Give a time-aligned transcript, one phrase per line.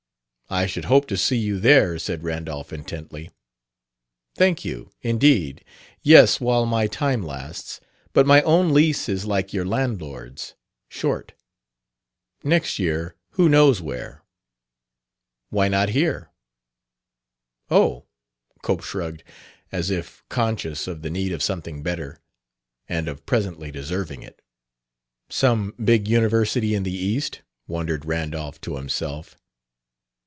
[0.53, 3.31] "I should hope to see you there," said Randolph intently.
[4.35, 5.63] "Thank you, indeed.
[6.01, 7.79] Yes, while my time lasts.
[8.11, 10.55] But my own lease is like your landlord's
[10.89, 11.31] short.
[12.43, 14.25] Next year, who knows where?"
[15.51, 16.31] "Why not here?"
[17.69, 18.07] "Oh!"
[18.61, 19.23] Cope shrugged,
[19.71, 22.19] as if conscious of the need of something better,
[22.89, 24.41] and of presently deserving it.
[25.29, 27.39] "Some big university in the East?"
[27.69, 29.37] wondered Randolph to himself.